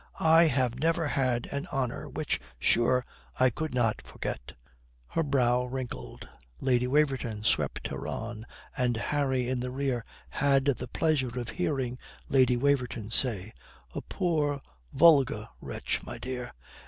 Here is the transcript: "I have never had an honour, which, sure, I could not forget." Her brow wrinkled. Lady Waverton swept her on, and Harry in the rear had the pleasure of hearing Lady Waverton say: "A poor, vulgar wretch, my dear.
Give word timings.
"I 0.19 0.45
have 0.45 0.79
never 0.79 1.05
had 1.09 1.45
an 1.51 1.67
honour, 1.71 2.09
which, 2.09 2.39
sure, 2.57 3.05
I 3.39 3.51
could 3.51 3.75
not 3.75 4.01
forget." 4.01 4.53
Her 5.09 5.21
brow 5.21 5.65
wrinkled. 5.65 6.27
Lady 6.59 6.87
Waverton 6.87 7.43
swept 7.43 7.85
her 7.89 8.07
on, 8.07 8.47
and 8.75 8.97
Harry 8.97 9.47
in 9.47 9.59
the 9.59 9.69
rear 9.69 10.03
had 10.29 10.65
the 10.65 10.87
pleasure 10.87 11.39
of 11.39 11.49
hearing 11.49 11.99
Lady 12.29 12.57
Waverton 12.57 13.11
say: 13.11 13.53
"A 13.93 14.01
poor, 14.01 14.59
vulgar 14.91 15.47
wretch, 15.61 16.01
my 16.01 16.17
dear. 16.17 16.51